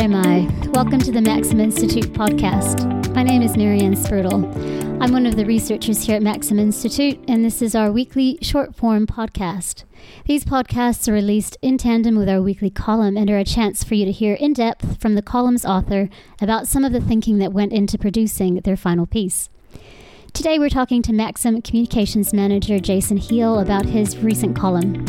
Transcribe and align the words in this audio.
Am? 0.00 0.72
Welcome 0.72 1.00
to 1.00 1.12
the 1.12 1.20
Maxim 1.20 1.60
Institute 1.60 2.14
podcast. 2.14 3.14
My 3.14 3.22
name 3.22 3.42
is 3.42 3.54
Marianne 3.54 3.94
Spurtle. 3.94 4.46
I'm 4.98 5.12
one 5.12 5.26
of 5.26 5.36
the 5.36 5.44
researchers 5.44 6.06
here 6.06 6.16
at 6.16 6.22
Maxim 6.22 6.58
Institute, 6.58 7.22
and 7.28 7.44
this 7.44 7.60
is 7.60 7.74
our 7.74 7.92
weekly 7.92 8.38
short 8.40 8.74
form 8.74 9.06
podcast. 9.06 9.84
These 10.24 10.46
podcasts 10.46 11.06
are 11.06 11.12
released 11.12 11.58
in 11.60 11.76
tandem 11.76 12.16
with 12.16 12.30
our 12.30 12.40
weekly 12.40 12.70
column 12.70 13.18
and 13.18 13.28
are 13.28 13.36
a 13.36 13.44
chance 13.44 13.84
for 13.84 13.94
you 13.94 14.06
to 14.06 14.10
hear 14.10 14.32
in 14.32 14.54
depth 14.54 14.98
from 14.98 15.16
the 15.16 15.22
column's 15.22 15.66
author 15.66 16.08
about 16.40 16.66
some 16.66 16.82
of 16.82 16.94
the 16.94 17.02
thinking 17.02 17.36
that 17.36 17.52
went 17.52 17.74
into 17.74 17.98
producing 17.98 18.54
their 18.60 18.78
final 18.78 19.04
piece. 19.04 19.50
Today, 20.32 20.58
we're 20.58 20.70
talking 20.70 21.02
to 21.02 21.12
Maxim 21.12 21.60
Communications 21.60 22.32
Manager 22.32 22.78
Jason 22.78 23.18
Heale 23.18 23.60
about 23.60 23.84
his 23.84 24.16
recent 24.16 24.56
column. 24.56 25.04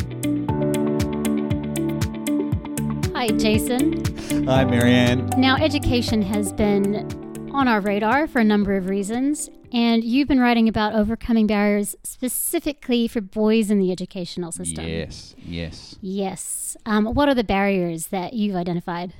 Hi, 3.21 3.27
Jason. 3.27 4.03
Hi, 4.47 4.65
Marianne. 4.65 5.29
Now, 5.37 5.55
education 5.55 6.23
has 6.23 6.51
been 6.51 7.51
on 7.53 7.67
our 7.67 7.79
radar 7.79 8.25
for 8.25 8.39
a 8.39 8.43
number 8.43 8.75
of 8.75 8.89
reasons, 8.89 9.47
and 9.71 10.03
you've 10.03 10.27
been 10.27 10.39
writing 10.39 10.67
about 10.67 10.95
overcoming 10.95 11.45
barriers 11.45 11.95
specifically 12.01 13.07
for 13.07 13.21
boys 13.21 13.69
in 13.69 13.77
the 13.77 13.91
educational 13.91 14.51
system. 14.51 14.87
Yes, 14.87 15.35
yes. 15.37 15.99
Yes. 16.01 16.75
Um, 16.87 17.13
what 17.13 17.29
are 17.29 17.35
the 17.35 17.43
barriers 17.43 18.07
that 18.07 18.33
you've 18.33 18.55
identified? 18.55 19.13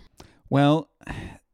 Well, 0.49 0.89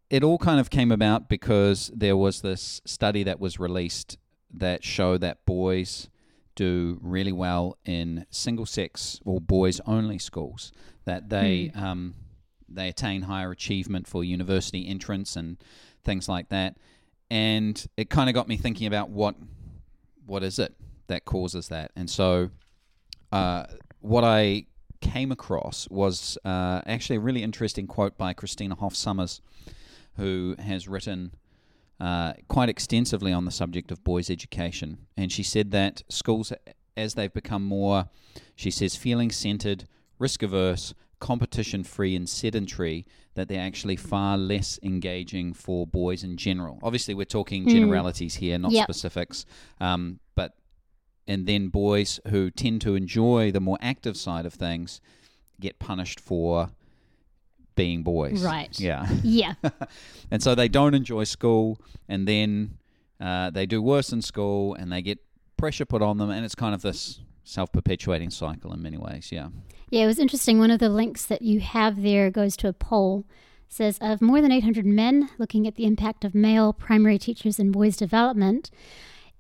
it 0.10 0.24
all 0.24 0.38
kind 0.38 0.62
of 0.62 0.70
came 0.70 0.90
about 0.94 1.28
because 1.28 1.92
there 1.94 2.16
was 2.16 2.44
this 2.44 2.80
study 2.86 3.24
that 3.24 3.42
was 3.42 3.60
released 3.60 4.18
that 4.54 4.86
showed 4.86 5.20
that 5.20 5.46
boys 5.46 6.08
do 6.56 6.98
really 7.02 7.34
well 7.34 7.78
in 7.84 8.26
single 8.30 8.66
sex 8.66 9.20
or 9.26 9.42
boys 9.42 9.82
only 9.86 10.18
schools, 10.18 10.72
that 11.04 11.28
they. 11.28 11.74
Um, 11.76 12.16
they 12.70 12.90
attain 12.90 13.24
higher 13.24 13.52
achievement 13.52 14.08
for 14.08 14.24
university 14.24 14.88
entrance 14.88 15.36
and 15.36 15.58
things 16.04 16.28
like 16.28 16.50
that. 16.50 16.78
And 17.30 17.86
it 17.98 18.10
kind 18.10 18.30
of 18.30 18.36
got 18.36 18.48
me 18.48 18.58
thinking 18.58 18.88
about 18.88 19.10
what 19.10 19.36
what 20.26 20.44
is 20.44 20.60
it 20.60 20.76
that 21.08 21.26
causes 21.26 21.70
that. 21.70 21.92
And 21.96 22.10
so, 22.10 22.50
uh, 23.32 23.66
what 24.02 24.24
I 24.24 24.66
came 25.02 25.32
across 25.32 25.88
was 25.90 26.38
uh, 26.44 26.82
actually 26.86 27.18
a 27.18 27.22
really 27.22 27.44
interesting 27.44 27.88
quote 27.88 28.18
by 28.18 28.34
Christina 28.34 28.76
Hoff 28.76 28.94
Sommers, 28.94 29.42
who 30.18 30.56
has 30.60 30.88
written 30.88 31.32
uh, 32.00 32.34
quite 32.48 32.70
extensively 32.70 33.34
on 33.34 33.46
the 33.46 33.52
subject 33.52 33.92
of 33.92 34.04
boys' 34.04 34.30
education. 34.30 35.08
And 35.16 35.32
she 35.32 35.44
said 35.44 35.72
that 35.72 36.04
schools, 36.10 36.54
as 36.96 37.14
they've 37.14 37.34
become 37.34 37.64
more, 37.64 38.10
she 38.56 38.72
says, 38.72 38.96
feeling 38.96 39.32
centered, 39.32 39.88
risk 40.20 40.44
averse, 40.44 40.94
competition 41.20 41.84
free 41.84 42.16
and 42.16 42.28
sedentary 42.30 43.06
that 43.34 43.48
they're 43.48 43.62
actually 43.62 43.96
far 43.96 44.38
less 44.38 44.80
engaging 44.84 45.54
for 45.54 45.86
boys 45.88 46.24
in 46.24 46.38
general. 46.38 46.80
Obviously, 46.84 47.14
we're 47.14 47.26
talking 47.26 47.68
generalities 47.68 48.36
here, 48.36 48.58
not 48.58 48.72
Yep. 48.72 48.84
specifics. 48.86 49.46
Um, 49.80 50.20
but 50.36 50.54
and 51.28 51.46
then 51.46 51.68
boys 51.70 52.20
who 52.28 52.50
tend 52.52 52.82
to 52.82 52.96
enjoy 52.96 53.52
the 53.52 53.60
more 53.60 53.78
active 53.82 54.16
side 54.16 54.46
of 54.46 54.54
things 54.54 55.02
get 55.60 55.80
punished 55.80 56.20
for 56.20 56.70
being 57.76 58.04
boys. 58.04 58.44
Right. 58.44 58.80
Yeah. 58.80 59.08
Yeah. 59.24 59.54
and 60.32 60.42
so 60.42 60.56
they 60.56 60.68
don't 60.68 60.94
enjoy 60.94 61.24
school, 61.26 61.80
and 62.08 62.28
then 62.28 62.78
uh, 63.20 63.50
they 63.50 63.66
do 63.66 63.82
worse 63.82 64.12
in 64.14 64.22
school, 64.22 64.74
and 64.76 64.92
they 64.92 65.02
get 65.02 65.20
pressure 65.58 65.86
put 65.86 66.02
on 66.02 66.18
them, 66.18 66.30
and 66.30 66.46
it's 66.46 66.56
kind 66.56 66.74
of 66.76 66.82
this 66.82 67.20
self-perpetuating 67.48 68.30
cycle 68.30 68.74
in 68.74 68.82
many 68.82 68.98
ways. 68.98 69.32
Yeah. 69.32 69.50
Yeah, 69.90 70.04
it 70.04 70.08
was 70.08 70.20
interesting. 70.20 70.60
One 70.60 70.72
of 70.72 70.80
the 70.80 70.90
links 70.90 71.26
that 71.26 71.42
you 71.42 71.60
have 71.62 72.02
there 72.04 72.30
goes 72.30 72.58
to 72.58 72.68
a 72.68 72.74
poll. 72.74 73.26
Says 73.70 73.98
of 74.00 74.22
more 74.22 74.42
than 74.42 74.52
800 74.52 74.86
men 74.86 75.30
looking 75.38 75.68
at 75.68 75.76
the 75.76 75.86
impact 75.86 76.24
of 76.24 76.34
male 76.34 76.72
primary 76.72 77.18
teachers 77.18 77.60
in 77.60 77.72
boys' 77.72 77.98
development, 77.98 78.72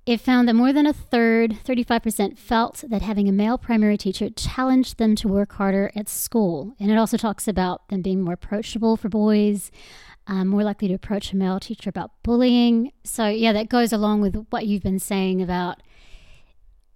it 0.05 0.21
found 0.21 0.47
that 0.47 0.53
more 0.53 0.71
than 0.71 0.85
a 0.85 0.93
third, 0.93 1.57
35%, 1.65 2.37
felt 2.37 2.83
that 2.87 3.01
having 3.01 3.27
a 3.27 3.33
male 3.33 3.57
primary 3.57 3.97
teacher 3.97 4.29
challenged 4.29 4.97
them 4.97 5.15
to 5.17 5.27
work 5.27 5.53
harder 5.53 5.91
at 5.95 6.07
school. 6.07 6.73
And 6.79 6.89
it 6.89 6.97
also 6.97 7.17
talks 7.17 7.45
about 7.47 7.87
them 7.89 8.01
being 8.01 8.21
more 8.21 8.35
approachable 8.35 8.95
for 8.95 9.09
boys, 9.09 9.69
um, 10.27 10.47
more 10.47 10.63
likely 10.63 10.87
to 10.87 10.93
approach 10.93 11.33
a 11.33 11.35
male 11.35 11.59
teacher 11.59 11.89
about 11.89 12.11
bullying. 12.23 12.93
So, 13.03 13.27
yeah, 13.27 13.51
that 13.51 13.67
goes 13.67 13.91
along 13.91 14.21
with 14.21 14.47
what 14.49 14.65
you've 14.65 14.83
been 14.83 14.99
saying 14.99 15.41
about 15.41 15.83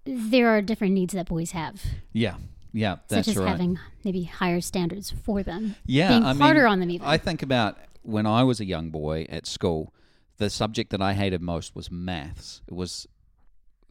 there 0.05 0.49
are 0.49 0.61
different 0.61 0.93
needs 0.93 1.13
that 1.13 1.27
boys 1.27 1.51
have 1.51 1.83
Yeah. 2.13 2.35
Yeah. 2.73 2.97
That's 3.07 3.27
such 3.27 3.35
as 3.35 3.37
right. 3.37 3.49
having 3.49 3.79
maybe 4.03 4.23
higher 4.23 4.61
standards 4.61 5.11
for 5.11 5.43
them. 5.43 5.75
Yeah, 5.85 6.09
being 6.09 6.23
I 6.23 6.33
mean, 6.33 6.41
harder 6.41 6.67
on 6.67 6.79
them 6.79 6.89
even. 6.89 7.05
I 7.05 7.17
think 7.17 7.43
about 7.43 7.77
when 8.01 8.25
I 8.25 8.43
was 8.43 8.59
a 8.59 8.65
young 8.65 8.89
boy 8.89 9.25
at 9.29 9.45
school, 9.45 9.93
the 10.37 10.49
subject 10.49 10.89
that 10.91 11.01
I 11.01 11.13
hated 11.13 11.41
most 11.41 11.75
was 11.75 11.91
maths. 11.91 12.61
It 12.67 12.73
was 12.73 13.07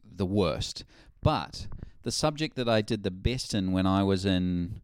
the 0.03 0.25
worst. 0.25 0.83
But 1.21 1.67
the 2.03 2.11
subject 2.11 2.55
that 2.55 2.67
I 2.67 2.81
did 2.81 3.03
the 3.03 3.11
best 3.11 3.53
in 3.53 3.71
when 3.71 3.85
I 3.85 4.03
was 4.03 4.25
in 4.25 4.81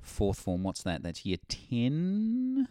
fourth 0.00 0.40
form, 0.40 0.62
what's 0.62 0.82
that? 0.84 1.02
That's 1.02 1.26
year 1.26 1.38
10? 1.48 2.68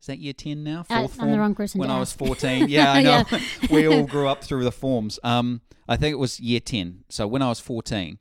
Is 0.00 0.06
that 0.06 0.18
year 0.18 0.32
10 0.32 0.62
now? 0.62 0.80
Uh, 0.88 1.00
Fourth 1.00 1.12
I'm 1.14 1.18
form? 1.18 1.30
the 1.32 1.38
wrong 1.38 1.54
person 1.54 1.78
When 1.80 1.90
I 1.90 1.98
was 1.98 2.12
14. 2.12 2.68
Yeah, 2.68 2.92
I 2.92 3.02
know. 3.02 3.24
Yeah. 3.30 3.40
we 3.70 3.86
all 3.88 4.04
grew 4.04 4.28
up 4.28 4.44
through 4.44 4.64
the 4.64 4.72
forms. 4.72 5.18
Um, 5.24 5.60
I 5.88 5.96
think 5.96 6.12
it 6.12 6.18
was 6.18 6.38
year 6.40 6.60
10. 6.60 7.04
So 7.08 7.26
when 7.26 7.42
I 7.42 7.48
was 7.48 7.60
14, 7.60 8.18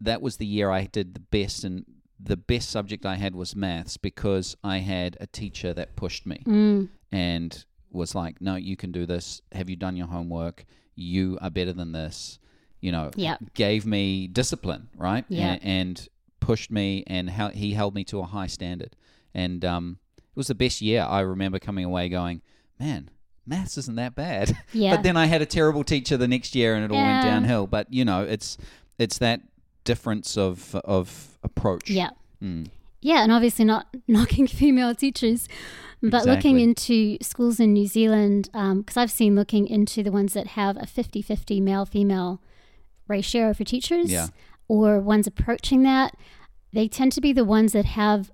that 0.00 0.22
was 0.22 0.36
the 0.36 0.46
year 0.46 0.70
I 0.70 0.84
did 0.84 1.14
the 1.14 1.20
best 1.20 1.64
and 1.64 1.84
the 2.22 2.36
best 2.36 2.70
subject 2.70 3.06
I 3.06 3.16
had 3.16 3.34
was 3.34 3.56
maths 3.56 3.96
because 3.96 4.56
I 4.62 4.78
had 4.78 5.16
a 5.20 5.26
teacher 5.26 5.72
that 5.72 5.96
pushed 5.96 6.26
me 6.26 6.42
Mm, 6.46 6.88
and 7.10 7.64
was 7.90 8.14
like, 8.14 8.40
"No, 8.42 8.56
you 8.56 8.76
can 8.76 8.92
do 8.92 9.06
this. 9.06 9.40
Have 9.52 9.70
you 9.70 9.76
done 9.76 9.96
your 9.96 10.06
homework? 10.06 10.66
You 10.94 11.38
are 11.40 11.48
better 11.50 11.72
than 11.72 11.92
this." 11.92 12.38
You 12.82 12.92
know, 12.92 13.10
Yeah. 13.16 13.36
gave 13.54 13.84
me 13.86 14.26
discipline, 14.28 14.88
right? 14.96 15.24
Yeah. 15.30 15.52
and, 15.52 15.64
and 15.64 16.08
pushed 16.40 16.70
me, 16.70 17.04
and 17.06 17.28
hel- 17.30 17.50
he 17.50 17.72
held 17.72 17.94
me 17.94 18.04
to 18.04 18.20
a 18.20 18.24
high 18.26 18.46
standard, 18.48 18.94
and 19.34 19.64
um, 19.64 19.98
was 20.40 20.48
the 20.48 20.54
best 20.54 20.80
year. 20.80 21.06
I 21.08 21.20
remember 21.20 21.58
coming 21.58 21.84
away 21.84 22.08
going, 22.08 22.40
"Man, 22.78 23.10
maths 23.46 23.76
isn't 23.78 23.96
that 23.96 24.14
bad." 24.14 24.56
yeah. 24.72 24.96
But 24.96 25.02
then 25.02 25.16
I 25.16 25.26
had 25.26 25.42
a 25.42 25.46
terrible 25.46 25.84
teacher 25.84 26.16
the 26.16 26.26
next 26.28 26.54
year, 26.54 26.74
and 26.74 26.84
it 26.84 26.90
all 26.90 26.96
went 27.02 27.22
downhill. 27.24 27.66
But 27.66 27.92
you 27.92 28.04
know, 28.04 28.22
it's 28.24 28.56
it's 28.98 29.18
that 29.18 29.40
difference 29.84 30.36
of 30.36 30.74
of 30.84 31.38
approach. 31.42 31.88
yeah. 31.90 32.10
Mm. 32.42 32.68
Yeah, 33.02 33.22
and 33.22 33.32
obviously 33.32 33.64
not 33.64 33.86
knocking 34.08 34.46
female 34.46 34.94
teachers, 34.94 35.48
but 36.02 36.26
looking 36.26 36.58
into 36.60 37.16
schools 37.22 37.58
in 37.60 37.72
New 37.72 37.86
Zealand, 37.86 38.48
because 38.52 38.96
I've 38.96 39.10
seen 39.10 39.34
looking 39.34 39.66
into 39.66 40.02
the 40.02 40.12
ones 40.12 40.32
that 40.34 40.48
have 40.48 40.76
a 40.76 40.86
50 40.86 41.22
50 41.22 41.60
male 41.60 41.86
female 41.86 42.40
ratio 43.08 43.52
for 43.54 43.64
teachers, 43.64 44.10
Yeah. 44.12 44.28
or 44.68 45.00
ones 45.00 45.26
approaching 45.26 45.82
that, 45.84 46.14
they 46.72 46.88
tend 46.88 47.12
to 47.12 47.20
be 47.22 47.32
the 47.32 47.44
ones 47.44 47.72
that 47.72 47.84
have 47.86 48.30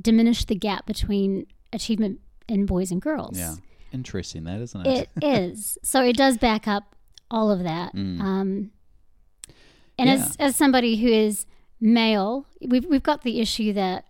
diminished 0.00 0.48
the 0.48 0.54
gap 0.54 0.86
between 0.86 1.46
achievement 1.72 2.20
in 2.48 2.66
boys 2.66 2.90
and 2.90 3.00
girls. 3.00 3.38
Yeah, 3.38 3.54
interesting 3.92 4.44
that, 4.44 4.60
isn't 4.60 4.86
it? 4.86 5.08
It 5.20 5.24
is. 5.24 5.78
So 5.82 6.02
it 6.02 6.16
does 6.16 6.38
back 6.38 6.66
up 6.68 6.94
all 7.30 7.50
of 7.50 7.62
that. 7.62 7.94
Mm. 7.94 8.20
Um, 8.20 8.70
and 9.98 10.10
as, 10.10 10.36
as 10.36 10.56
somebody 10.56 10.96
who 10.96 11.08
is 11.08 11.46
male, 11.80 12.46
we've, 12.60 12.84
we've 12.84 13.02
got 13.02 13.22
the 13.22 13.40
issue 13.40 13.72
that 13.74 14.04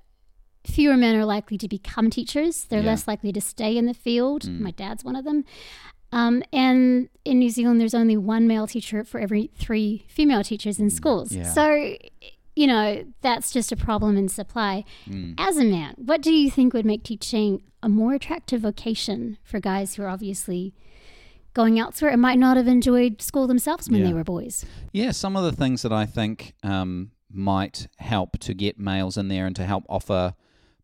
fewer 0.67 0.97
men 0.97 1.15
are 1.15 1.25
likely 1.27 1.59
to 1.59 1.69
become 1.69 2.09
teachers. 2.11 2.65
They're 2.65 2.81
Yeah. 2.81 2.87
less 2.87 3.07
likely 3.07 3.33
to 3.33 3.41
stay 3.41 3.77
in 3.77 3.87
the 3.87 3.95
field. 3.95 4.43
Mm. 4.45 4.61
My 4.61 4.71
dad's 4.71 5.05
one 5.05 5.15
of 5.17 5.25
them. 5.25 5.45
Um, 6.11 6.43
and 6.53 7.09
in 7.25 7.39
New 7.41 7.51
Zealand, 7.51 7.81
there's 7.81 7.95
only 7.95 8.17
one 8.17 8.47
male 8.47 8.67
teacher 8.67 9.05
for 9.05 9.21
every 9.21 9.51
three 9.59 10.07
female 10.09 10.43
teachers 10.45 10.79
in 10.79 10.89
schools. 10.89 11.31
Mm. 11.31 11.37
Yeah. 11.39 11.53
So, 11.53 11.97
you 12.57 12.67
know, 12.67 13.05
that's 13.21 13.51
just 13.53 13.73
a 13.73 13.77
problem 13.77 14.17
in 14.17 14.29
supply. 14.29 14.85
Mm. 15.09 15.35
As 15.39 15.57
a 15.57 15.65
man, 15.65 15.95
what 15.97 16.23
do 16.23 16.33
you 16.33 16.51
think 16.51 16.73
would 16.73 16.87
make 16.87 17.03
teaching 17.03 17.63
a 17.83 17.89
more 17.89 18.15
attractive 18.15 18.61
vocation 18.63 19.39
for 19.43 19.61
guys 19.61 19.95
who 19.95 20.03
are 20.05 20.09
obviously 20.09 20.73
going 21.53 21.79
elsewhere 21.79 22.11
and 22.11 22.21
might 22.23 22.39
not 22.39 22.57
have 22.57 22.67
enjoyed 22.69 23.21
school 23.23 23.47
themselves 23.47 23.89
when 23.89 24.01
Yeah. 24.01 24.07
they 24.09 24.13
were 24.15 24.25
boys? 24.25 24.65
Yeah, 24.93 25.11
some 25.13 25.37
of 25.37 25.45
the 25.45 25.53
things 25.53 25.83
that 25.83 25.93
I 25.93 26.07
think 26.07 26.55
um, 26.63 27.11
might 27.31 27.89
help 27.99 28.39
to 28.41 28.55
get 28.55 28.79
males 28.79 29.17
in 29.17 29.29
there 29.29 29.47
and 29.47 29.55
to 29.57 29.65
help 29.65 29.85
offer 29.89 30.35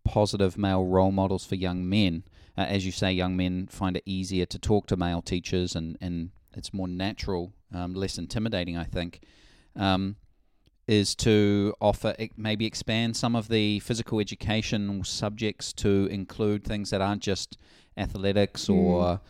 positive 0.04 0.56
male 0.58 0.84
role 0.84 1.12
models 1.12 1.44
for 1.44 1.54
young 1.54 1.88
men. 1.88 2.24
Uh, 2.56 2.62
as 2.62 2.84
you 2.84 2.92
say, 2.92 3.12
young 3.12 3.36
men 3.36 3.66
find 3.68 3.96
it 3.96 4.02
easier 4.06 4.46
to 4.46 4.58
talk 4.58 4.86
to 4.88 4.96
male 4.96 5.22
teachers 5.22 5.74
and, 5.76 5.96
and 6.00 6.30
it's 6.52 6.74
more 6.74 6.88
natural, 6.88 7.52
um, 7.72 7.94
less 7.94 8.18
intimidating, 8.18 8.76
I 8.76 8.84
think. 8.84 9.20
Um, 9.76 10.16
is 10.90 11.14
to 11.14 11.72
offer 11.80 12.16
maybe 12.36 12.66
expand 12.66 13.16
some 13.16 13.36
of 13.36 13.46
the 13.46 13.78
physical 13.78 14.18
education 14.18 15.04
subjects 15.04 15.72
to 15.72 16.08
include 16.10 16.64
things 16.64 16.90
that 16.90 17.00
aren't 17.00 17.22
just 17.22 17.56
athletics 17.96 18.68
or 18.68 19.20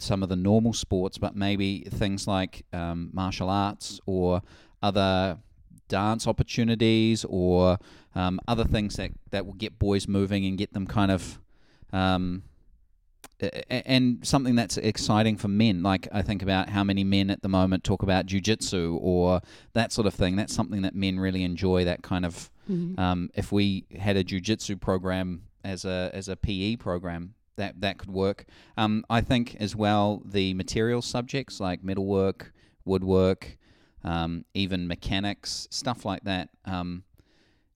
some 0.00 0.24
of 0.24 0.28
the 0.28 0.34
normal 0.34 0.72
sports, 0.72 1.16
but 1.16 1.36
maybe 1.36 1.86
things 1.88 2.26
like 2.26 2.64
um, 2.72 3.08
martial 3.12 3.48
arts 3.48 4.00
or 4.06 4.42
other 4.82 5.38
dance 5.86 6.26
opportunities 6.26 7.24
or 7.28 7.78
um, 8.16 8.40
other 8.48 8.64
things 8.64 8.96
that, 8.96 9.12
that 9.30 9.46
will 9.46 9.54
get 9.54 9.78
boys 9.78 10.08
moving 10.08 10.44
and 10.44 10.58
get 10.58 10.72
them 10.72 10.88
kind 10.88 11.12
of 11.12 11.38
Um, 11.92 12.42
and 13.40 14.26
something 14.26 14.54
that's 14.54 14.78
exciting 14.78 15.36
for 15.36 15.48
men. 15.48 15.82
Like 15.82 16.08
I 16.12 16.22
think 16.22 16.42
about 16.42 16.70
how 16.70 16.82
many 16.82 17.04
men 17.04 17.30
at 17.30 17.42
the 17.42 17.48
moment 17.48 17.84
talk 17.84 18.02
about 18.02 18.26
jujitsu 18.26 18.98
or 19.00 19.40
that 19.74 19.92
sort 19.92 20.06
of 20.06 20.14
thing. 20.14 20.36
That's 20.36 20.54
something 20.54 20.82
that 20.82 20.94
men 20.94 21.18
really 21.18 21.42
enjoy. 21.42 21.84
That 21.84 22.02
kind 22.02 22.24
of. 22.24 22.50
Mm-hmm. 22.70 22.98
Um, 22.98 23.30
if 23.34 23.52
we 23.52 23.84
had 23.96 24.16
a 24.16 24.24
jujitsu 24.24 24.80
program 24.80 25.42
as 25.62 25.84
a 25.84 26.10
as 26.12 26.28
a 26.28 26.36
PE 26.36 26.76
program, 26.76 27.34
that 27.56 27.80
that 27.80 27.98
could 27.98 28.10
work. 28.10 28.46
Um, 28.76 29.04
I 29.10 29.20
think 29.20 29.56
as 29.60 29.76
well 29.76 30.22
the 30.24 30.54
material 30.54 31.02
subjects 31.02 31.60
like 31.60 31.84
metalwork, 31.84 32.52
woodwork, 32.84 33.58
um, 34.02 34.46
even 34.54 34.88
mechanics, 34.88 35.68
stuff 35.70 36.04
like 36.04 36.24
that. 36.24 36.48
Um, 36.64 37.04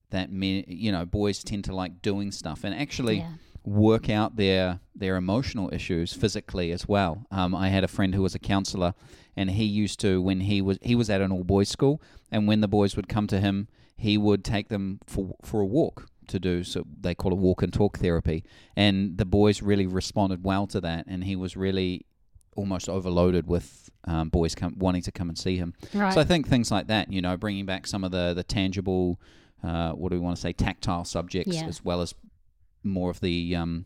that 0.09 0.29
men, 0.29 0.65
you 0.67 0.91
know, 0.91 1.05
boys 1.05 1.41
tend 1.41 1.63
to 1.65 1.75
like 1.75 2.01
doing 2.01 2.31
stuff, 2.31 2.63
and 2.63 2.73
actually. 2.73 3.17
Yeah 3.17 3.33
work 3.63 4.09
out 4.09 4.35
their 4.35 4.79
their 4.95 5.15
emotional 5.15 5.73
issues 5.73 6.13
physically 6.13 6.71
as 6.71 6.87
well. 6.87 7.25
Um, 7.31 7.55
I 7.55 7.69
had 7.69 7.83
a 7.83 7.87
friend 7.87 8.15
who 8.15 8.21
was 8.21 8.35
a 8.35 8.39
counselor, 8.39 8.93
and 9.35 9.51
he 9.51 9.65
used 9.65 9.99
to 10.01 10.21
when 10.21 10.41
he 10.41 10.61
was 10.61 10.77
he 10.81 10.95
was 10.95 11.09
at 11.09 11.21
an 11.21 11.31
all 11.31 11.43
boys 11.43 11.69
school, 11.69 12.01
and 12.31 12.47
when 12.47 12.61
the 12.61 12.67
boys 12.67 12.95
would 12.95 13.07
come 13.07 13.27
to 13.27 13.39
him, 13.39 13.67
he 13.95 14.17
would 14.17 14.43
take 14.43 14.69
them 14.69 14.99
for 15.05 15.35
for 15.43 15.61
a 15.61 15.65
walk 15.65 16.07
to 16.27 16.39
do 16.39 16.63
so 16.63 16.85
they 17.01 17.13
call 17.13 17.33
it 17.33 17.37
walk 17.37 17.61
and 17.61 17.73
talk 17.73 17.99
therapy, 17.99 18.43
and 18.75 19.17
the 19.17 19.25
boys 19.25 19.61
really 19.61 19.85
responded 19.85 20.43
well 20.43 20.67
to 20.67 20.81
that, 20.81 21.05
and 21.07 21.23
he 21.23 21.35
was 21.35 21.55
really 21.55 22.05
almost 22.55 22.89
overloaded 22.89 23.47
with 23.47 23.89
um, 24.05 24.29
boys 24.29 24.55
come, 24.55 24.75
wanting 24.77 25.01
to 25.01 25.11
come 25.11 25.29
and 25.29 25.37
see 25.37 25.55
him. 25.55 25.73
Right. 25.93 26.13
So 26.13 26.19
I 26.19 26.23
think 26.23 26.47
things 26.47 26.69
like 26.69 26.87
that, 26.87 27.11
you 27.11 27.21
know, 27.21 27.37
bringing 27.37 27.65
back 27.65 27.87
some 27.87 28.03
of 28.03 28.11
the 28.11 28.33
the 28.33 28.43
tangible. 28.43 29.19
Uh, 29.63 29.91
what 29.91 30.09
do 30.09 30.15
we 30.15 30.19
want 30.19 30.35
to 30.35 30.41
say? 30.41 30.51
Tactile 30.51 31.05
subjects 31.05 31.57
yeah. 31.57 31.65
as 31.65 31.85
well 31.85 32.01
as 32.01 32.15
more 32.83 33.09
of 33.09 33.19
the 33.19 33.55
um, 33.55 33.85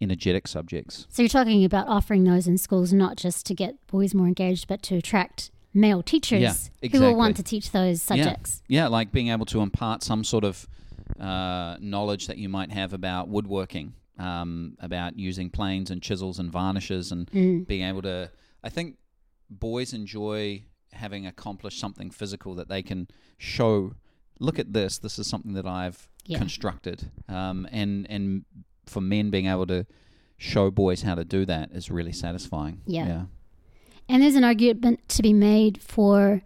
energetic 0.00 0.48
subjects. 0.48 1.06
So 1.10 1.22
you're 1.22 1.28
talking 1.28 1.64
about 1.64 1.88
offering 1.88 2.24
those 2.24 2.46
in 2.46 2.58
schools 2.58 2.92
not 2.92 3.16
just 3.16 3.46
to 3.46 3.54
get 3.54 3.74
boys 3.86 4.14
more 4.14 4.26
engaged, 4.26 4.68
but 4.68 4.82
to 4.84 4.96
attract 4.96 5.50
male 5.72 6.02
teachers 6.02 6.40
yeah, 6.40 6.50
exactly. 6.82 6.98
who 6.98 7.04
will 7.04 7.16
want 7.16 7.36
to 7.36 7.42
teach 7.42 7.70
those 7.70 8.02
subjects. 8.02 8.62
Yeah. 8.66 8.82
yeah, 8.82 8.88
like 8.88 9.12
being 9.12 9.28
able 9.28 9.46
to 9.46 9.60
impart 9.60 10.02
some 10.02 10.24
sort 10.24 10.44
of 10.44 10.66
uh, 11.18 11.76
knowledge 11.80 12.26
that 12.26 12.38
you 12.38 12.48
might 12.48 12.72
have 12.72 12.92
about 12.92 13.28
woodworking, 13.28 13.94
um, 14.18 14.76
about 14.80 15.18
using 15.18 15.50
planes 15.50 15.90
and 15.90 16.02
chisels 16.02 16.38
and 16.38 16.50
varnishes, 16.50 17.12
and 17.12 17.30
mm. 17.30 17.66
being 17.66 17.82
able 17.82 18.02
to. 18.02 18.30
I 18.62 18.68
think 18.68 18.96
boys 19.48 19.92
enjoy 19.92 20.64
having 20.92 21.26
accomplished 21.26 21.78
something 21.78 22.10
physical 22.10 22.54
that 22.56 22.68
they 22.68 22.82
can 22.82 23.08
show. 23.38 23.94
Look 24.38 24.58
at 24.58 24.72
this. 24.72 24.98
This 24.98 25.18
is 25.18 25.26
something 25.26 25.52
that 25.54 25.66
I've 25.66 26.08
yeah. 26.30 26.38
constructed. 26.38 27.10
Um, 27.28 27.68
and 27.70 28.06
and 28.10 28.44
for 28.86 29.00
men 29.00 29.30
being 29.30 29.46
able 29.46 29.66
to 29.66 29.86
show 30.36 30.70
boys 30.70 31.02
how 31.02 31.14
to 31.14 31.24
do 31.24 31.44
that 31.44 31.70
is 31.72 31.90
really 31.90 32.12
satisfying. 32.12 32.80
Yeah. 32.86 33.06
yeah. 33.06 33.22
And 34.08 34.22
there's 34.22 34.34
an 34.34 34.44
argument 34.44 35.08
to 35.10 35.22
be 35.22 35.32
made 35.32 35.82
for 35.82 36.42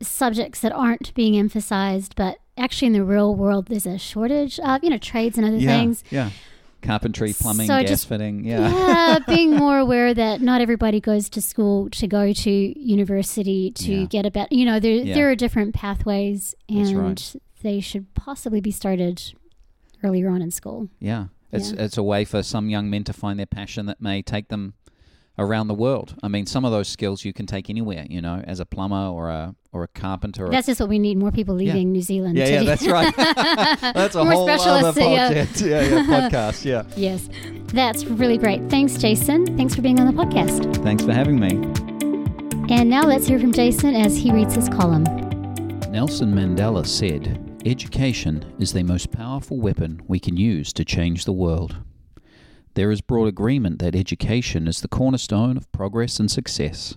subjects 0.00 0.60
that 0.60 0.72
aren't 0.72 1.12
being 1.14 1.36
emphasized, 1.36 2.14
but 2.14 2.38
actually 2.56 2.86
in 2.86 2.92
the 2.92 3.04
real 3.04 3.34
world, 3.34 3.66
there's 3.66 3.84
a 3.84 3.98
shortage 3.98 4.58
of, 4.60 4.82
you 4.82 4.90
know, 4.90 4.98
trades 4.98 5.36
and 5.36 5.46
other 5.46 5.56
yeah, 5.56 5.78
things. 5.78 6.04
Yeah 6.10 6.30
carpentry, 6.82 7.32
plumbing, 7.32 7.66
so 7.66 7.80
gas 7.80 7.88
just, 7.88 8.08
fitting. 8.08 8.44
Yeah. 8.44 8.70
Yeah, 8.70 9.18
being 9.28 9.54
more 9.54 9.78
aware 9.78 10.14
that 10.14 10.40
not 10.40 10.60
everybody 10.60 11.00
goes 11.00 11.28
to 11.30 11.42
school 11.42 11.90
to 11.90 12.06
go 12.06 12.32
to 12.32 12.50
university 12.50 13.70
to 13.72 13.92
yeah. 13.92 14.06
get 14.06 14.26
about, 14.26 14.52
you 14.52 14.64
know, 14.64 14.80
there, 14.80 15.04
there 15.04 15.30
are 15.30 15.34
different 15.34 15.74
pathways 15.74 16.54
and 16.68 16.96
right. 16.96 17.36
They 17.62 17.80
should 17.80 18.14
possibly 18.14 18.60
be 18.60 18.70
started 18.70 19.34
earlier 20.02 20.28
on 20.28 20.42
in 20.42 20.50
school. 20.50 20.88
Yeah. 20.98 21.26
It's, 21.50 21.72
yeah. 21.72 21.84
it's 21.84 21.96
a 21.96 22.02
way 22.02 22.24
for 22.24 22.42
some 22.42 22.68
young 22.68 22.90
men 22.90 23.04
to 23.04 23.12
find 23.12 23.38
their 23.38 23.46
passion 23.46 23.86
that 23.86 24.00
may 24.00 24.22
take 24.22 24.48
them 24.48 24.74
around 25.38 25.68
the 25.68 25.74
world. 25.74 26.16
I 26.22 26.28
mean, 26.28 26.46
some 26.46 26.64
of 26.64 26.72
those 26.72 26.88
skills 26.88 27.24
you 27.24 27.32
can 27.32 27.46
take 27.46 27.70
anywhere, 27.70 28.06
you 28.10 28.20
know, 28.20 28.42
as 28.46 28.60
a 28.60 28.66
plumber 28.66 28.96
or 28.96 29.30
a 29.30 29.54
or 29.72 29.84
a 29.84 29.88
carpenter. 29.88 30.48
That's 30.48 30.66
just 30.66 30.80
what 30.80 30.88
we 30.88 30.98
need: 30.98 31.16
more 31.16 31.30
people 31.30 31.54
leaving 31.54 31.88
yeah. 31.88 31.92
New 31.92 32.02
Zealand. 32.02 32.36
Yeah, 32.36 32.48
yeah, 32.48 32.62
that's 32.64 32.86
right. 32.86 33.14
that's 33.94 34.14
a 34.14 34.24
more 34.24 34.32
whole 34.32 34.50
other 34.50 35.00
podcast. 35.00 35.60
Yeah. 35.60 35.80
yeah, 35.80 35.82
yeah, 35.82 36.02
podcast. 36.28 36.64
Yeah. 36.64 36.82
yes, 36.96 37.28
that's 37.66 38.04
really 38.04 38.38
great. 38.38 38.68
Thanks, 38.68 38.98
Jason. 38.98 39.56
Thanks 39.56 39.74
for 39.74 39.82
being 39.82 40.00
on 40.00 40.06
the 40.06 40.12
podcast. 40.12 40.82
Thanks 40.82 41.04
for 41.04 41.12
having 41.12 41.38
me. 41.38 41.50
And 42.70 42.90
now 42.90 43.04
let's 43.04 43.26
hear 43.26 43.38
from 43.38 43.52
Jason 43.52 43.94
as 43.94 44.16
he 44.16 44.30
reads 44.30 44.54
his 44.54 44.68
column. 44.68 45.04
Nelson 45.90 46.34
Mandela 46.34 46.86
said. 46.86 47.47
Education 47.68 48.54
is 48.58 48.72
the 48.72 48.82
most 48.82 49.12
powerful 49.12 49.58
weapon 49.58 50.00
we 50.08 50.18
can 50.18 50.38
use 50.38 50.72
to 50.72 50.86
change 50.86 51.26
the 51.26 51.34
world. 51.34 51.76
There 52.72 52.90
is 52.90 53.02
broad 53.02 53.28
agreement 53.28 53.78
that 53.80 53.94
education 53.94 54.66
is 54.66 54.80
the 54.80 54.88
cornerstone 54.88 55.58
of 55.58 55.70
progress 55.70 56.18
and 56.18 56.30
success. 56.30 56.96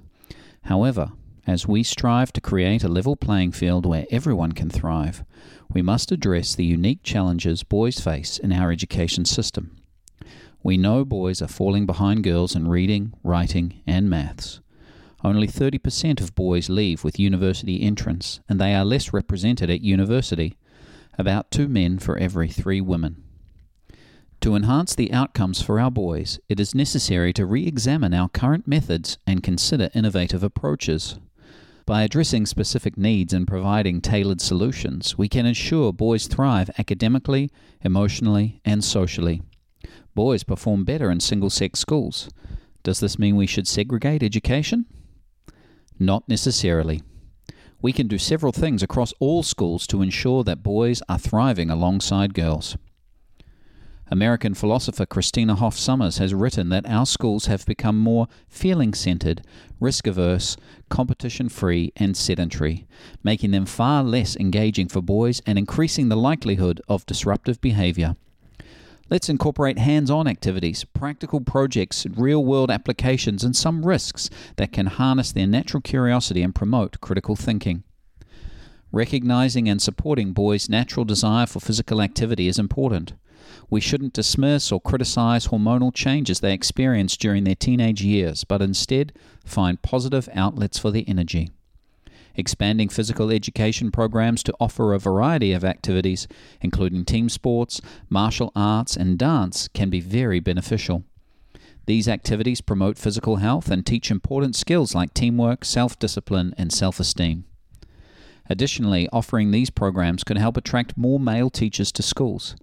However, 0.64 1.12
as 1.46 1.68
we 1.68 1.84
strive 1.84 2.32
to 2.32 2.40
create 2.40 2.86
a 2.86 2.88
level 2.88 3.18
playing 3.18 3.52
field 3.52 3.86
where 3.86 4.06
everyone 4.12 4.54
can 4.54 4.70
thrive, 4.70 5.26
we 5.74 5.82
must 5.82 6.10
address 6.10 6.56
the 6.56 6.64
unique 6.64 7.04
challenges 7.04 7.64
boys 7.64 8.00
face 8.00 8.38
in 8.38 8.54
our 8.54 8.72
education 8.72 9.26
system. 9.26 9.76
We 10.64 10.78
know 10.78 11.04
boys 11.04 11.42
are 11.42 11.50
falling 11.50 11.86
behind 11.86 12.24
girls 12.24 12.56
in 12.56 12.70
reading, 12.70 13.14
writing, 13.24 13.82
and 13.86 14.10
maths. 14.10 14.62
Only 15.24 15.48
30% 15.48 16.22
of 16.22 16.34
boys 16.34 16.70
leave 16.70 17.04
with 17.04 17.20
university 17.20 17.84
entrance, 17.84 18.40
and 18.50 18.60
they 18.60 18.74
are 18.74 18.86
less 18.86 19.14
represented 19.14 19.70
at 19.70 19.82
university, 19.82 20.58
about 21.22 21.52
two 21.52 21.70
men 21.70 22.00
for 22.00 22.18
every 22.18 22.50
three 22.50 22.82
women. 22.82 23.24
To 24.42 24.56
enhance 24.56 24.96
the 24.96 25.14
outcomes 25.14 25.62
for 25.62 25.80
our 25.80 25.92
boys, 25.92 26.40
it 26.50 26.60
is 26.60 26.76
necessary 26.76 27.32
to 27.34 27.46
re 27.46 27.66
examine 27.66 28.14
our 28.14 28.28
current 28.28 28.68
methods 28.68 29.20
and 29.26 29.44
consider 29.44 29.90
innovative 29.94 30.44
approaches. 30.44 31.20
By 31.86 32.02
addressing 32.02 32.48
specific 32.48 32.98
needs 32.98 33.34
and 33.34 33.48
providing 33.48 34.02
tailored 34.02 34.42
solutions, 34.42 35.18
we 35.18 35.30
can 35.30 35.46
ensure 35.46 35.94
boys 35.94 36.28
thrive 36.28 36.72
academically, 36.80 37.52
emotionally, 37.82 38.62
and 38.66 38.84
socially. 38.84 39.44
Boys 40.16 40.44
perform 40.44 40.86
better 40.86 41.12
in 41.12 41.20
single 41.20 41.50
sex 41.50 41.80
schools. 41.80 42.30
Does 42.84 43.00
this 43.00 43.20
mean 43.20 43.36
we 43.36 43.46
should 43.46 43.68
segregate 43.68 44.24
education? 44.24 44.86
Not 46.00 46.28
necessarily. 46.28 47.04
We 47.82 47.94
can 47.94 48.08
do 48.08 48.18
several 48.18 48.52
things 48.52 48.84
across 48.84 49.14
all 49.20 49.42
schools 49.42 49.88
to 49.88 50.02
ensure 50.02 50.44
that 50.44 50.62
boys 50.62 51.02
are 51.10 51.18
thriving 51.18 51.70
alongside 51.70 52.34
girls. 52.34 52.78
American 54.12 54.54
philosopher 54.54 55.06
Christina 55.06 55.56
Hoff 55.56 55.78
Sommers 55.78 56.18
has 56.18 56.34
written 56.34 56.68
that 56.70 56.86
our 56.86 57.06
schools 57.06 57.46
have 57.46 57.66
become 57.66 57.98
more 57.98 58.28
feeling 58.50 58.94
centered, 58.94 59.42
risk 59.80 60.06
averse, 60.06 60.58
competition 60.90 61.48
free, 61.48 61.94
and 61.96 62.16
sedentary, 62.16 62.86
making 63.24 63.52
them 63.52 63.66
far 63.66 64.04
less 64.04 64.36
engaging 64.36 64.90
for 64.90 65.02
boys 65.02 65.42
and 65.46 65.58
increasing 65.58 66.10
the 66.10 66.18
likelihood 66.18 66.82
of 66.90 67.06
disruptive 67.06 67.62
behavior. 67.62 68.18
Let's 69.12 69.28
incorporate 69.28 69.78
hands 69.78 70.10
on 70.10 70.26
activities, 70.26 70.86
practical 70.86 71.42
projects, 71.42 72.08
real 72.16 72.46
world 72.46 72.72
applications, 72.72 73.44
and 73.44 73.54
some 73.54 73.86
risks 73.86 74.30
that 74.56 74.72
can 74.72 74.86
harness 74.86 75.34
their 75.34 75.48
natural 75.48 75.82
curiosity 75.82 76.42
and 76.42 76.56
promote 76.56 77.02
critical 77.02 77.36
thinking. 77.36 77.84
Recognizing 78.94 79.68
and 79.68 79.82
supporting 79.82 80.32
boys' 80.32 80.70
natural 80.70 81.04
desire 81.04 81.46
for 81.46 81.60
physical 81.60 82.02
activity 82.02 82.48
is 82.48 82.58
important. 82.58 83.12
We 83.70 83.82
shouldn't 83.82 84.14
dismiss 84.14 84.72
or 84.72 84.80
criticize 84.80 85.48
hormonal 85.48 85.94
changes 85.94 86.40
they 86.40 86.54
experience 86.54 87.18
during 87.18 87.44
their 87.44 87.56
teenage 87.56 88.02
years, 88.02 88.46
but 88.46 88.62
instead 88.62 89.12
find 89.44 89.82
positive 89.82 90.30
outlets 90.34 90.80
for 90.80 90.90
their 90.90 91.04
energy. 91.06 91.50
Expanding 92.36 92.90
physical 92.90 93.30
education 93.30 93.92
programs 93.92 94.44
to 94.44 94.54
offer 94.60 94.94
a 94.94 95.00
variety 95.00 95.52
of 95.52 95.64
activities, 95.64 96.28
including 96.62 97.06
team 97.06 97.30
sports, 97.30 97.82
martial 98.10 98.52
arts, 98.56 98.96
and 98.96 99.18
dance, 99.18 99.68
can 99.70 99.90
be 99.90 100.00
very 100.00 100.40
beneficial. 100.40 101.04
These 101.86 102.08
activities 102.08 102.62
promote 102.62 102.98
physical 102.98 103.38
health 103.38 103.70
and 103.70 103.86
teach 103.86 104.12
important 104.12 104.56
skills 104.56 104.96
like 104.96 105.14
teamwork, 105.14 105.66
self 105.66 105.98
discipline, 106.00 106.54
and 106.58 106.72
self 106.72 107.00
esteem. 107.00 107.46
Additionally, 108.50 109.08
offering 109.12 109.52
these 109.52 109.70
programs 109.70 110.24
can 110.24 110.38
help 110.38 110.58
attract 110.58 110.98
more 110.98 111.20
male 111.20 111.50
teachers 111.50 111.92
to 111.94 112.04
schools. 112.04 112.56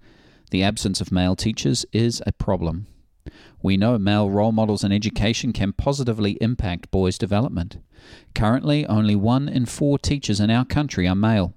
The 0.51 0.63
absence 0.63 1.01
of 1.01 1.13
male 1.13 1.37
teachers 1.37 1.85
is 1.93 2.23
a 2.27 2.33
problem. 2.33 2.87
We 3.62 3.76
know 3.76 3.99
male 3.99 4.30
role 4.30 4.52
models 4.52 4.85
in 4.85 4.92
education 4.92 5.52
can 5.52 5.73
positively 5.73 6.38
impact 6.40 6.90
boys' 6.90 7.18
development. 7.18 7.78
Currently, 8.35 8.87
only 8.87 9.16
one 9.16 9.49
in 9.49 9.66
four 9.66 9.99
teachers 9.99 10.40
in 10.40 10.50
our 10.50 10.64
country 10.64 11.06
are 11.08 11.14
male. 11.14 11.54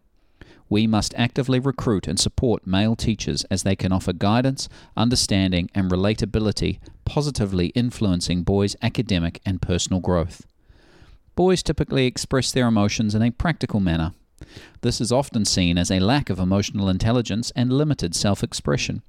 We 0.70 0.88
must 0.88 1.14
actively 1.18 1.60
recruit 1.60 2.08
and 2.08 2.18
support 2.18 2.66
male 2.66 2.96
teachers 2.96 3.44
as 3.52 3.64
they 3.64 3.76
can 3.76 3.92
offer 3.92 4.14
guidance, 4.14 4.70
understanding, 4.96 5.70
and 5.76 5.92
relatability, 5.92 6.80
positively 7.04 7.68
influencing 7.68 8.44
boys' 8.44 8.78
academic 8.82 9.42
and 9.46 9.62
personal 9.62 10.00
growth. 10.00 10.46
Boys 11.36 11.62
typically 11.62 12.06
express 12.06 12.52
their 12.52 12.68
emotions 12.68 13.14
in 13.14 13.22
a 13.22 13.32
practical 13.32 13.82
manner. 13.82 14.14
This 14.82 15.02
is 15.02 15.12
often 15.12 15.46
seen 15.46 15.78
as 15.78 15.92
a 15.92 16.00
lack 16.00 16.30
of 16.30 16.40
emotional 16.40 16.90
intelligence 16.90 17.52
and 17.56 17.72
limited 17.72 18.16
self 18.16 18.44
expression. 18.44 19.02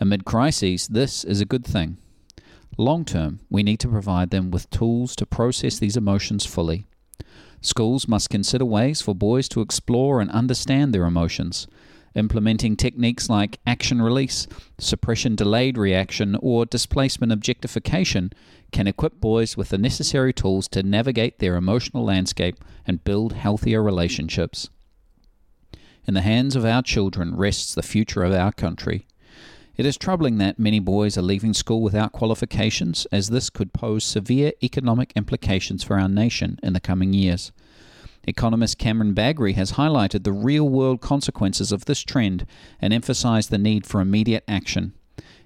Amid 0.00 0.24
crises, 0.24 0.88
this 0.88 1.24
is 1.24 1.40
a 1.40 1.46
good 1.46 1.64
thing. 1.64 1.98
Long 2.76 3.04
term, 3.04 3.40
we 3.50 3.62
need 3.62 3.80
to 3.80 3.88
provide 3.88 4.30
them 4.30 4.50
with 4.50 4.70
tools 4.70 5.14
to 5.16 5.26
process 5.26 5.78
these 5.78 5.96
emotions 5.96 6.46
fully. 6.46 6.86
Schools 7.60 8.08
must 8.08 8.30
consider 8.30 8.64
ways 8.64 9.02
for 9.02 9.14
boys 9.14 9.48
to 9.50 9.60
explore 9.60 10.20
and 10.20 10.30
understand 10.30 10.94
their 10.94 11.04
emotions. 11.04 11.66
Implementing 12.14 12.76
techniques 12.76 13.28
like 13.28 13.60
action 13.66 14.02
release, 14.02 14.48
suppression 14.78 15.36
delayed 15.36 15.78
reaction, 15.78 16.36
or 16.40 16.66
displacement 16.66 17.32
objectification 17.32 18.32
can 18.72 18.86
equip 18.86 19.20
boys 19.20 19.56
with 19.56 19.68
the 19.68 19.78
necessary 19.78 20.32
tools 20.32 20.66
to 20.68 20.82
navigate 20.82 21.38
their 21.38 21.56
emotional 21.56 22.04
landscape 22.04 22.56
and 22.86 23.04
build 23.04 23.34
healthier 23.34 23.82
relationships. 23.82 24.70
In 26.06 26.14
the 26.14 26.22
hands 26.22 26.56
of 26.56 26.64
our 26.64 26.82
children 26.82 27.36
rests 27.36 27.74
the 27.74 27.82
future 27.82 28.24
of 28.24 28.32
our 28.32 28.52
country. 28.52 29.06
It 29.80 29.86
is 29.86 29.96
troubling 29.96 30.36
that 30.36 30.58
many 30.58 30.78
boys 30.78 31.16
are 31.16 31.22
leaving 31.22 31.54
school 31.54 31.80
without 31.80 32.12
qualifications, 32.12 33.06
as 33.10 33.30
this 33.30 33.48
could 33.48 33.72
pose 33.72 34.04
severe 34.04 34.52
economic 34.62 35.10
implications 35.16 35.82
for 35.82 35.98
our 35.98 36.06
nation 36.06 36.60
in 36.62 36.74
the 36.74 36.80
coming 36.80 37.14
years. 37.14 37.50
Economist 38.28 38.76
Cameron 38.76 39.14
Bagrie 39.14 39.54
has 39.54 39.72
highlighted 39.72 40.22
the 40.24 40.34
real 40.34 40.68
world 40.68 41.00
consequences 41.00 41.72
of 41.72 41.86
this 41.86 42.02
trend 42.02 42.44
and 42.78 42.92
emphasized 42.92 43.48
the 43.48 43.56
need 43.56 43.86
for 43.86 44.02
immediate 44.02 44.44
action. 44.46 44.92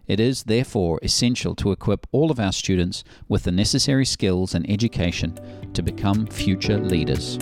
It 0.09 0.19
is, 0.19 0.43
therefore, 0.43 0.99
essential 1.05 1.55
to 1.55 1.71
equip 1.71 2.05
all 2.11 2.33
of 2.33 2.41
our 2.41 2.53
students 2.53 3.05
with 3.29 3.45
the 3.45 3.53
necessary 3.53 4.05
skills 4.05 4.53
and 4.53 4.69
education 4.69 5.39
to 5.75 5.81
become 5.81 6.27
future 6.27 6.79
leaders. 6.81 7.39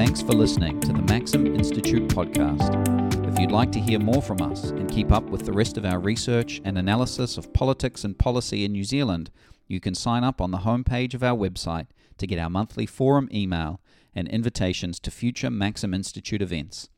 Thanks 0.00 0.22
for 0.22 0.32
listening 0.32 0.80
to 0.80 0.94
the 0.94 1.02
Maxim 1.02 1.46
Institute 1.46 2.08
podcast. 2.08 3.28
If 3.30 3.38
you'd 3.38 3.52
like 3.52 3.70
to 3.72 3.78
hear 3.78 3.98
more 3.98 4.22
from 4.22 4.40
us 4.40 4.70
and 4.70 4.90
keep 4.90 5.12
up 5.12 5.24
with 5.24 5.44
the 5.44 5.52
rest 5.52 5.76
of 5.76 5.84
our 5.84 5.98
research 5.98 6.58
and 6.64 6.78
analysis 6.78 7.36
of 7.36 7.52
politics 7.52 8.02
and 8.02 8.18
policy 8.18 8.64
in 8.64 8.72
New 8.72 8.82
Zealand, 8.82 9.30
you 9.68 9.78
can 9.78 9.94
sign 9.94 10.24
up 10.24 10.40
on 10.40 10.52
the 10.52 10.60
homepage 10.60 11.12
of 11.12 11.22
our 11.22 11.36
website 11.36 11.88
to 12.16 12.26
get 12.26 12.38
our 12.38 12.48
monthly 12.48 12.86
forum 12.86 13.28
email 13.30 13.82
and 14.14 14.26
invitations 14.28 14.98
to 15.00 15.10
future 15.10 15.50
Maxim 15.50 15.92
Institute 15.92 16.40
events. 16.40 16.88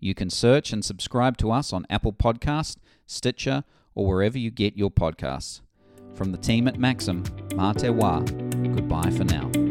You 0.00 0.16
can 0.16 0.28
search 0.28 0.72
and 0.72 0.84
subscribe 0.84 1.36
to 1.36 1.52
us 1.52 1.72
on 1.72 1.86
Apple 1.88 2.12
Podcast, 2.12 2.78
Stitcher, 3.06 3.62
or 3.94 4.08
wherever 4.08 4.36
you 4.36 4.50
get 4.50 4.76
your 4.76 4.90
podcasts. 4.90 5.60
From 6.12 6.32
the 6.32 6.38
team 6.38 6.66
at 6.66 6.76
Maxim, 6.76 7.22
Mā 7.50 7.76
te 7.76 7.86
wā. 7.86 8.74
Goodbye 8.74 9.10
for 9.10 9.22
now. 9.22 9.67